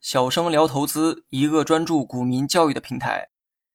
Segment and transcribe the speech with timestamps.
[0.00, 3.28] 小生聊投资，一个专注股民教育的平台。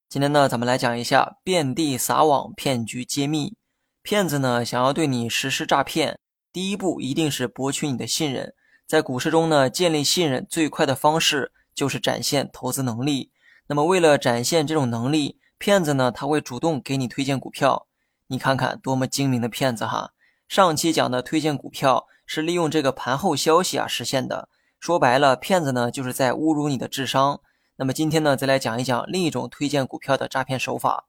[0.10, 3.56] 今天呢，咱们来讲一下遍地撒网骗局揭秘。
[4.02, 6.20] 骗子呢，想要对你实施诈骗，
[6.52, 8.54] 第一步一定是博取你的信任。
[8.88, 13.32] 在股市中呢，建立信任最快的方式就是展现投资能力。
[13.68, 17.88] 那么，为了展现这种能力，骗子呢，他会主动给你推荐股票。
[18.28, 20.12] 你看看多么精明的骗子哈！
[20.48, 24.50] 上期讲的推荐股票是利用这个盘后消息啊实现的。
[24.80, 27.40] 说白了，骗子呢就是在侮辱你的智商。
[27.78, 31.06] 那么今天呢，再来讲一讲另一种推荐股票的诈骗手法。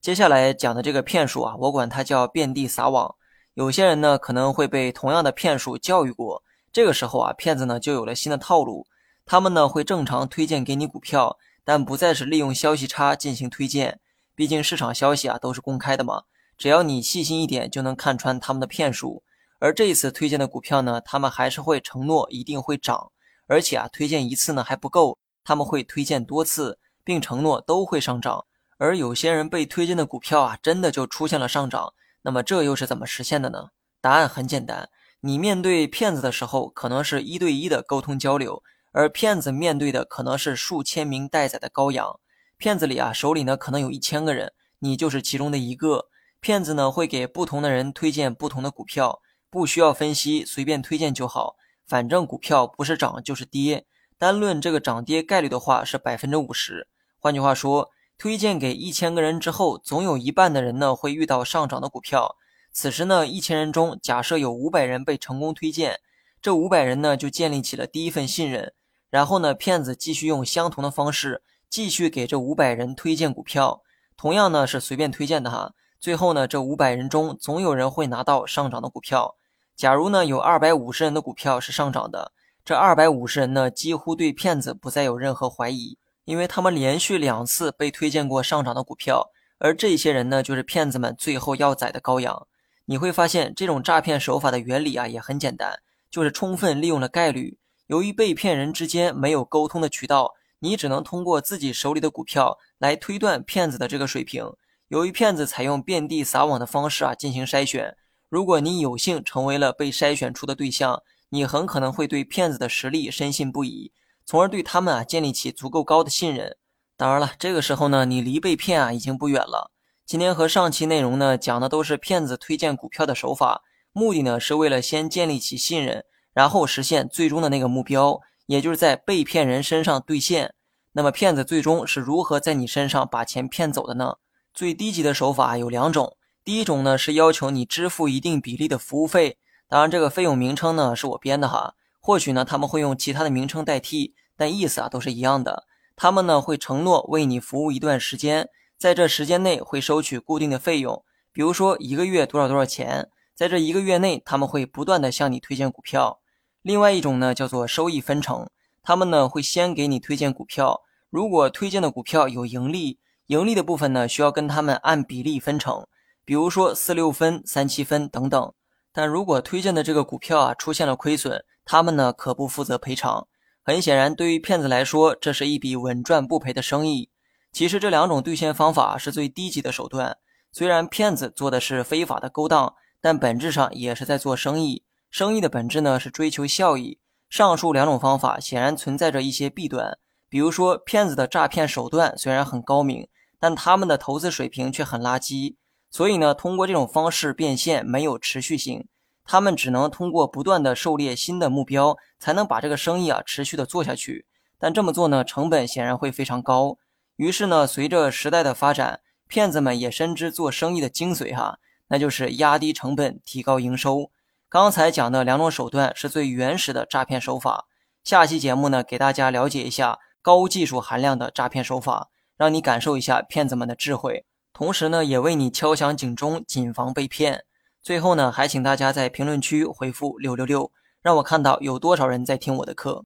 [0.00, 3.14] 接下来讲的这个骗术啊，我管它叫遍地撒网。
[3.54, 6.42] 有些人呢可能会被同样的骗术教育过，
[6.72, 8.86] 这个时候啊，骗子呢就有了新的套路。
[9.26, 14.00] 他们呢会正常推荐给你股票，但不再是利用消息差进行推荐。
[14.34, 16.22] 毕竟市场消息啊都是公开的嘛，
[16.56, 19.22] 只要你细心一点，就能看穿他们的骗术。
[19.60, 23.12] 而这一次推荐的股票呢，他们还是会承诺一定会涨。
[23.46, 28.44] 而且啊，推荐一次呢还不够，他们会推荐多次，并承诺都会上涨。
[28.78, 31.92] 而有些人被推荐的股票啊，真的就出现了上涨。
[32.22, 33.68] 那么这又是怎么实现的呢？
[34.00, 34.88] 答案很简单，
[35.20, 42.18] 你面对骗子的时候，可能是一对一的沟通交流，而骗子面对的可能是数千名待宰的羔羊。
[42.56, 46.06] 骗子里啊，手里呢可能有一千个人，你就是其中的一个。
[46.40, 49.20] 骗子呢会给不同的人推荐不同的股票，
[49.50, 51.56] 不需要分析，随便推荐就好。
[51.84, 53.84] 反正股票不是涨就是跌，
[54.16, 56.86] 单论这个涨跌概率的话是百分之五十。
[57.18, 62.36] 换句话说，推荐给一千个人之后，总有一半的人呢会遇到上涨的股票。
[62.72, 65.98] 此时呢，一千人中假设有五百人被成功推荐，
[66.40, 68.72] 这五百人呢就建立起了第一份信任。
[69.08, 73.82] 然后呢，骗子继续用相同的方式继续给这五百人推荐股票，
[74.16, 75.74] 同样呢是随便推荐的哈。
[75.98, 79.34] 最后呢，这五百人中总有人会拿到上涨的股票。
[79.80, 82.32] 假如呢有二百五十人的股票是上涨的，
[82.66, 92.46] 这二百五十人呢几乎对骗子不再有任何怀疑，因为他们连续两次被推荐过上涨的股票，而这些人呢就是骗子们最后要宰的羔羊。
[92.84, 95.78] 你会发现这种诈骗手法的原理啊也很简单，
[96.10, 97.56] 就是充分利用了概率。
[97.86, 104.44] 由于被骗人之间没有沟通的渠道，你只能通过自己手里的股票来推断骗子的这个水平。
[104.88, 107.96] 由于骗子采用遍地撒网的方式啊进行筛选。
[108.30, 113.90] 如果你有幸成为了被筛选出的对象，你很可能会对骗子的实力深信不疑，
[114.24, 116.56] 从而对他们啊建立起足够高的信任。
[116.96, 119.72] 当然了，这个时候呢，你离被骗啊已经不远了。
[120.06, 130.54] 今天和上期内容呢讲的都是骗子推荐股票的手法，目的呢是为了先建立起信任，然后实现最终的那个目标，也就是在被骗人身上兑现。
[130.92, 134.18] 那么骗子最终是如何在你身上把钱骗走的呢？
[134.54, 136.16] 最低级的手法有两种。
[136.50, 139.38] 第一种呢是要求你支付一定比例的服务费，
[139.68, 145.68] 当然这个费用名称呢是我编的哈，或许呢他们会用其他的名称代替，但意思啊都是一样的。
[145.94, 156.18] 他们呢会承诺为你服务一段时间，在这时间内会收取固定的费用，比如说一个月多少多少钱，在这一个月内他们会不断的向你推荐股票。
[156.62, 158.48] 另外一种呢叫做收益分成，
[158.82, 160.80] 他们呢会先给你推荐股票，
[161.10, 165.86] 如果推荐的股票有盈利，盈利的部分呢需要跟他们按比例分成。
[166.24, 168.52] 比如说四六分、三七分等等，
[168.92, 173.26] 但如果推荐的这个股票啊出现了亏损，他们呢可不负责赔偿。
[173.62, 177.10] 很显然，对于骗子来说，这是一笔稳赚不赔的生意。
[177.52, 180.16] 其实这两种兑现方法是最低级的手段。
[180.52, 184.84] 虽然骗子做的是非法的勾当，但本质上也是在做生意。
[185.10, 186.98] 生意的本质呢是追求效益。
[187.28, 189.98] 上述两种方法显然存在着一些弊端，
[190.28, 195.54] 比如说骗子的诈骗手段虽然很高明，但他们的投资水平却很垃圾。
[195.90, 198.86] 所以呢，通过这种方式变现没有持续性，
[199.24, 204.26] 他们只能通过不断的狩猎新的目标，才能把这个生意啊持续的做下去。
[204.58, 206.78] 但这么做呢，成本显然会非常高。
[207.16, 211.58] 于是呢，随着时代的发展，骗子们也深知做生意的精髓哈，
[211.88, 214.10] 那就是压低成本，提高营收。
[214.48, 217.66] 刚才讲的两种手段是最原始的诈骗手法。
[218.02, 224.24] 下期节目呢，给大家了解一下高技术含量的诈骗手法，让你感受一下骗子们的智慧。
[224.60, 227.44] 同时呢，也为你敲响警钟，谨防被骗。
[227.80, 230.70] 最后呢，还请大家在评论区回复六六六，
[231.00, 233.02] 让我看到有多少人在听我的课。